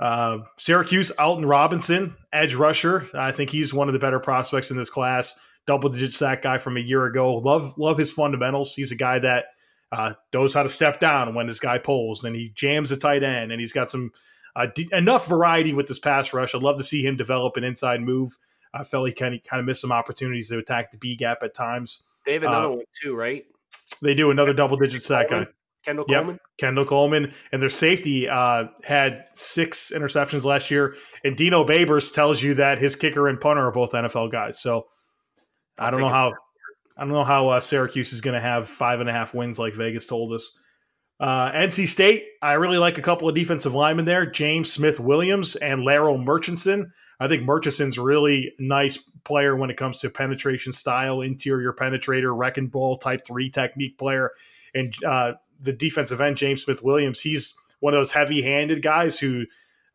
[0.00, 3.06] Uh, Syracuse, Alton Robinson, edge rusher.
[3.14, 5.38] I think he's one of the better prospects in this class.
[5.66, 7.34] Double digit sack guy from a year ago.
[7.36, 8.74] Love love his fundamentals.
[8.74, 9.46] He's a guy that
[9.92, 13.22] uh, knows how to step down when this guy pulls, and he jams the tight
[13.22, 14.12] end, and he's got some
[14.56, 16.54] uh, d- enough variety with this pass rush.
[16.54, 18.36] I'd love to see him develop an inside move.
[18.72, 21.38] I felt he kind of kind of missed some opportunities to attack the B gap
[21.42, 22.02] at times.
[22.24, 23.44] They have another uh, one too, right?
[24.00, 25.46] They do another double digit sack guy.
[25.88, 26.18] Kendall yep.
[26.20, 26.40] Coleman.
[26.58, 30.96] Kendall Coleman and their safety uh, had six interceptions last year.
[31.24, 34.60] And Dino Babers tells you that his kicker and punter are both NFL guys.
[34.60, 34.86] So
[35.78, 36.32] I'll I do not know how
[36.98, 39.58] I don't know how uh, Syracuse is going to have five and a half wins
[39.58, 40.58] like Vegas told us.
[41.20, 45.56] Uh, NC State, I really like a couple of defensive linemen there, James Smith Williams
[45.56, 46.92] and Larrell Murchison.
[47.20, 52.68] I think Murchison's really nice player when it comes to penetration style, interior penetrator, wrecking
[52.68, 54.30] ball type three technique player.
[54.74, 59.18] And uh, the defensive end, James Smith Williams, he's one of those heavy handed guys
[59.18, 59.44] who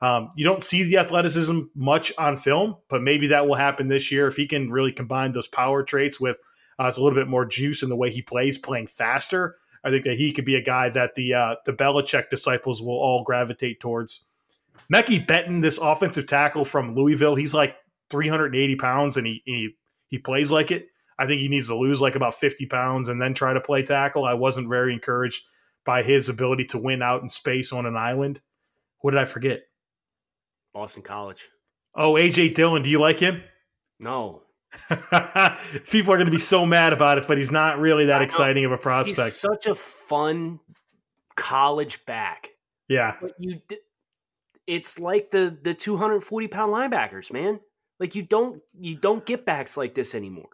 [0.02, 4.12] um, you don't see the athleticism much on film, but maybe that will happen this
[4.12, 6.40] year if he can really combine those power traits with
[6.78, 9.58] uh, a little bit more juice in the way he plays, playing faster.
[9.84, 13.00] I think that he could be a guy that the uh, the Belichick disciples will
[13.00, 14.26] all gravitate towards.
[14.94, 17.78] Mekhi Becton, this offensive tackle from Louisville, he's like
[18.10, 19.76] 380 pounds and he, he
[20.08, 20.88] he plays like it.
[21.18, 23.84] I think he needs to lose like about 50 pounds and then try to play
[23.84, 24.26] tackle.
[24.26, 25.46] I wasn't very encouraged
[25.86, 28.42] by his ability to win out in space on an island.
[29.00, 29.62] What did I forget?
[30.74, 31.50] Boston College.
[31.96, 32.82] Oh, AJ Dillon.
[32.82, 33.44] Do you like him?
[34.00, 34.42] No.
[35.92, 38.66] People are going to be so mad about it, but he's not really that exciting
[38.66, 39.20] of a prospect.
[39.20, 40.60] He's such a fun
[41.36, 42.50] college back.
[42.88, 43.16] Yeah.
[43.22, 43.62] But you
[44.66, 47.60] it's like the the 240 pound linebackers, man.
[48.00, 50.50] Like you don't you don't get backs like this anymore.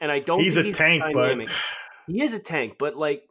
[0.00, 0.40] And I don't.
[0.40, 1.48] He's a he's tank, dynamic.
[1.48, 1.56] but
[2.12, 2.76] he is a tank.
[2.78, 3.29] But like,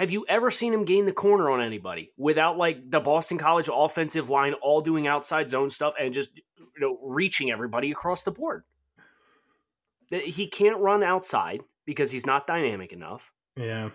[0.00, 3.68] have you ever seen him gain the corner on anybody without like the Boston College
[3.70, 8.30] offensive line all doing outside zone stuff and just you know reaching everybody across the
[8.30, 8.64] board?
[10.08, 13.30] He can't run outside because he's not dynamic enough.
[13.56, 13.90] Yeah.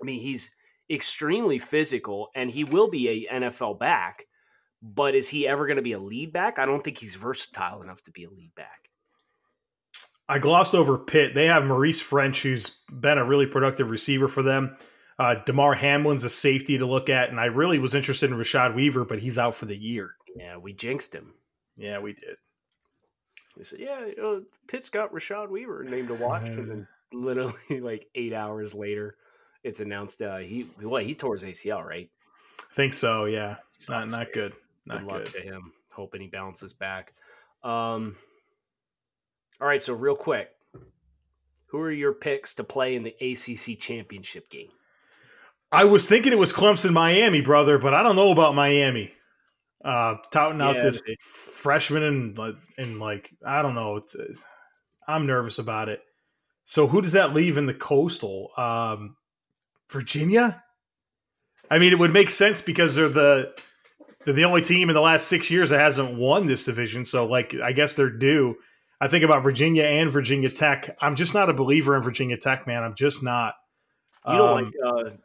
[0.00, 0.50] I mean, he's
[0.90, 4.26] extremely physical and he will be a NFL back,
[4.82, 6.58] but is he ever going to be a lead back?
[6.58, 8.90] I don't think he's versatile enough to be a lead back.
[10.28, 11.34] I glossed over Pitt.
[11.34, 14.76] They have Maurice Ffrench, who's been a really productive receiver for them.
[15.20, 18.74] Uh, Damar Hamlin's a safety to look at, and I really was interested in Rashad
[18.74, 20.14] Weaver, but he's out for the year.
[20.34, 21.34] Yeah, we jinxed him.
[21.76, 22.36] Yeah, we did.
[23.54, 28.06] We said, yeah, uh, Pitt's got Rashad Weaver named to watch, and then literally like
[28.14, 29.16] eight hours later,
[29.62, 32.08] it's announced uh, he what he tore his ACL, right?
[32.58, 33.26] I think so.
[33.26, 34.54] Yeah, it's not not good.
[34.86, 35.34] Not good luck good.
[35.34, 35.72] to him.
[35.92, 37.12] Hoping he bounces back.
[37.62, 38.16] Um,
[39.60, 40.48] all right, so real quick,
[41.66, 44.70] who are your picks to play in the ACC championship game?
[45.72, 49.12] I was thinking it was Clemson, Miami, brother, but I don't know about Miami.
[49.84, 52.38] Uh, touting out yeah, this they, freshman and
[52.76, 53.96] and like I don't know.
[53.96, 54.44] It's, it's,
[55.08, 56.02] I'm nervous about it.
[56.64, 58.50] So who does that leave in the coastal?
[58.56, 59.16] Um,
[59.90, 60.62] Virginia.
[61.70, 63.54] I mean, it would make sense because they're the
[64.24, 67.04] they're the only team in the last six years that hasn't won this division.
[67.04, 68.56] So like, I guess they're due.
[69.00, 70.94] I think about Virginia and Virginia Tech.
[71.00, 72.82] I'm just not a believer in Virginia Tech, man.
[72.82, 73.54] I'm just not.
[74.26, 75.16] You don't um, like uh,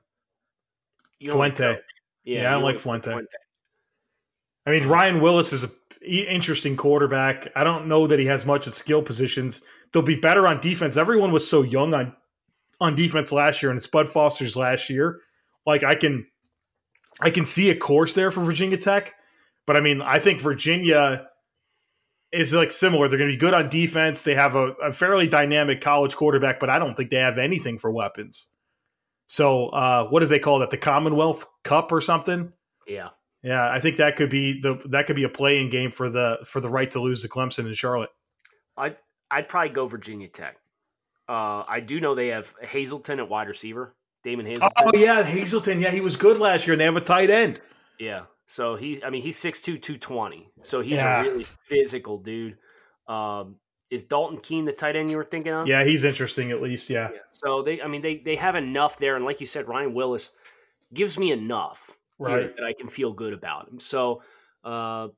[1.24, 1.70] Fuente.
[1.70, 1.84] Like
[2.24, 3.12] yeah, yeah, I like Fuente.
[3.12, 3.28] Fuente.
[4.66, 5.70] I mean, Ryan Willis is an
[6.02, 7.52] interesting quarterback.
[7.56, 9.62] I don't know that he has much at skill positions.
[9.92, 10.98] They'll be better on defense.
[10.98, 12.16] Everyone was so young on
[12.82, 15.20] on defense last year, and it's Bud Foster's last year.
[15.66, 16.26] Like I can,
[17.22, 19.14] I can see a course there for Virginia Tech,
[19.66, 21.28] but I mean, I think Virginia
[22.32, 23.08] is like similar.
[23.08, 24.24] They're going to be good on defense.
[24.24, 27.80] They have a, a, fairly dynamic college quarterback, but I don't think they have anything
[27.80, 28.48] for weapons.
[29.28, 30.70] So, uh, what do they call that?
[30.70, 32.54] The Commonwealth Cup or something?
[32.88, 33.10] Yeah,
[33.42, 33.72] yeah.
[33.72, 36.60] I think that could be the that could be a playing game for the for
[36.60, 38.12] the right to lose to Clemson and Charlotte.
[38.78, 38.98] I'd
[39.32, 40.58] I'd probably go Virginia Tech.
[41.28, 43.96] Uh, I do know they have Hazelton at wide receiver.
[44.24, 44.72] Damon Hazelton.
[44.78, 45.82] Oh yeah, Hazelton.
[45.82, 47.62] Yeah, he was good last year, and they have a tight end.
[48.00, 50.52] Yeah, so he, I mean, he's 6'2", 220.
[50.62, 51.22] So he's yeah.
[51.22, 52.58] a really physical dude.
[53.08, 53.56] Um,
[53.92, 55.68] is Dalton Keene the tight end you were thinking of?
[55.68, 56.90] Yeah, he's interesting at least.
[56.90, 57.10] Yeah.
[57.14, 57.20] yeah.
[57.32, 60.32] So they, I mean, they they have enough there, and like you said, Ryan Willis
[60.94, 63.80] gives me enough right that I can feel good about him.
[63.80, 64.22] So
[64.64, 65.10] Uh,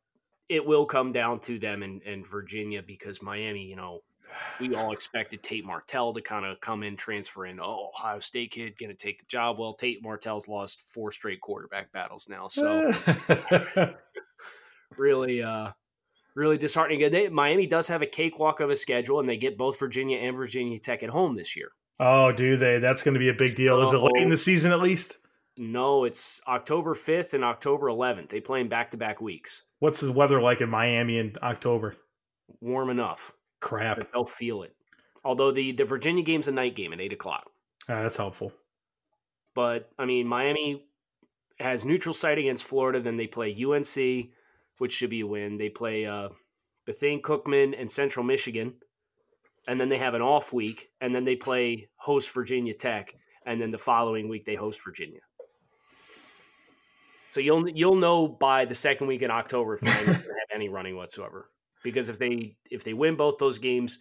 [0.50, 4.02] it will come down to them and, and Virginia because Miami, you know,
[4.60, 7.60] we all expected Tate Martell to kind of come in, transfer in.
[7.60, 9.58] Oh, Ohio State kid going to take the job.
[9.58, 12.92] Well, Tate Martell's lost four straight quarterback battles now, so
[14.98, 15.72] really, uh,
[16.38, 17.12] really disheartening.
[17.12, 20.36] They, Miami does have a cakewalk of a schedule, and they get both Virginia and
[20.36, 21.72] Virginia Tech at home this year.
[22.00, 22.78] Oh, do they?
[22.78, 23.82] That's going to be a big deal.
[23.82, 25.18] Is it late in the season at least?
[25.58, 28.30] No, it's October 5th and October 11th.
[28.30, 29.64] They play in back to back weeks.
[29.80, 31.96] What's the weather like in Miami in October?
[32.62, 33.34] Warm enough.
[33.60, 34.12] Crap.
[34.14, 34.76] They'll feel it.
[35.26, 37.50] Although the, the Virginia game's a night game at 8 o'clock.
[37.90, 38.54] Ah, that's helpful.
[39.56, 40.86] But, I mean, Miami
[41.60, 43.00] has neutral site against Florida.
[43.00, 44.30] Then they play UNC,
[44.78, 45.58] which should be a win.
[45.58, 46.30] They play uh,
[46.86, 48.76] Bethune Cookman and Central Michigan.
[49.68, 50.90] And then they have an off week.
[51.02, 53.14] And then they play host Virginia Tech.
[53.46, 55.22] And then the following week, they host Virginia.
[57.30, 60.96] So you'll you'll know by the second week in October if they have any running
[60.96, 61.50] whatsoever.
[61.84, 64.00] Because if they if they win both those games,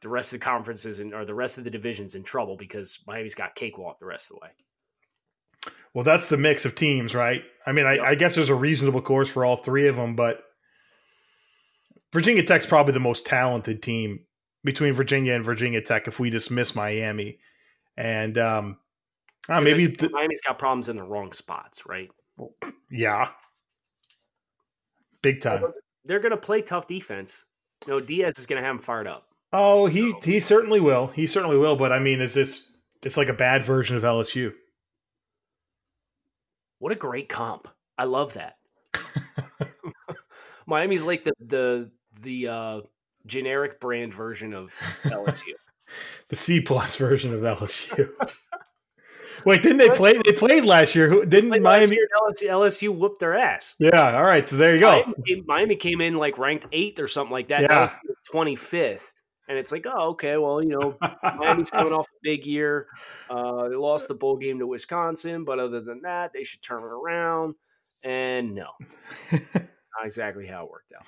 [0.00, 2.98] the rest of the conferences and or the rest of the divisions in trouble because
[3.06, 4.50] Miami's got cakewalk the rest of the way.
[5.94, 7.42] Well, that's the mix of teams, right?
[7.66, 8.04] I mean, I, yep.
[8.04, 10.42] I guess there's a reasonable course for all three of them, but
[12.12, 14.20] Virginia Tech's probably the most talented team
[14.64, 17.38] between Virginia and Virginia Tech if we dismiss Miami.
[17.96, 18.78] And um,
[19.48, 22.10] uh, maybe the, Miami's got problems in the wrong spots, right?
[22.90, 23.30] Yeah.
[25.22, 25.64] Big time.
[26.04, 27.44] They're going to play tough defense.
[27.86, 29.26] no, Diaz is going to have them fired up.
[29.52, 31.08] Oh, he he certainly will.
[31.08, 31.74] He certainly will.
[31.74, 34.52] But I mean, is this it's like a bad version of LSU?
[36.80, 37.68] What a great comp!
[37.98, 38.56] I love that.
[40.66, 41.90] Miami's like the the
[42.22, 42.80] the uh,
[43.26, 44.74] generic brand version of
[45.04, 45.52] LSU.
[46.28, 48.08] the C plus version of LSU.
[49.44, 50.14] Wait, didn't they play?
[50.24, 51.08] They played last year.
[51.08, 51.96] Who Didn't Miami?
[51.96, 53.74] LSU, LSU whooped their ass.
[53.78, 54.16] Yeah.
[54.16, 54.46] All right.
[54.48, 54.90] So there you go.
[54.90, 57.62] Miami came, Miami came in like ranked eighth or something like that.
[57.62, 57.86] Yeah.
[58.30, 59.12] Twenty fifth.
[59.50, 60.96] And it's like, oh, okay, well, you know,
[61.36, 62.86] Miami's coming off a big year.
[63.28, 66.84] Uh, they lost the bowl game to Wisconsin, but other than that, they should turn
[66.84, 67.56] it around.
[68.04, 68.68] And no,
[69.32, 69.66] not
[70.04, 71.04] exactly how it worked out.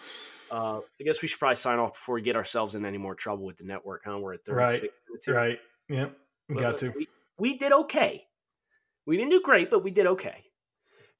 [0.51, 3.15] Uh, I guess we should probably sign off before we get ourselves in any more
[3.15, 4.03] trouble with the network.
[4.05, 4.19] Huh?
[4.19, 4.91] We're at 36 right.
[5.09, 5.25] minutes.
[5.25, 5.35] Here.
[5.37, 5.59] Right.
[5.89, 6.17] Yep.
[6.49, 6.89] We got to.
[6.91, 8.27] We, we did okay.
[9.07, 10.43] We didn't do great, but we did okay.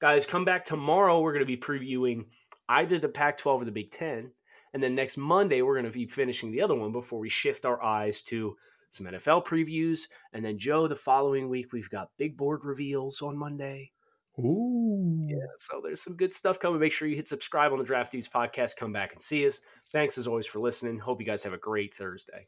[0.01, 1.21] Guys, come back tomorrow.
[1.21, 2.25] We're going to be previewing
[2.67, 4.31] either the Pac 12 or the Big 10.
[4.73, 7.65] And then next Monday, we're going to be finishing the other one before we shift
[7.65, 8.55] our eyes to
[8.89, 10.01] some NFL previews.
[10.33, 13.91] And then, Joe, the following week, we've got big board reveals on Monday.
[14.39, 15.27] Ooh.
[15.29, 16.79] Yeah, so there's some good stuff coming.
[16.79, 18.77] Make sure you hit subscribe on the Draft Dudes podcast.
[18.77, 19.59] Come back and see us.
[19.91, 20.97] Thanks as always for listening.
[20.97, 22.47] Hope you guys have a great Thursday.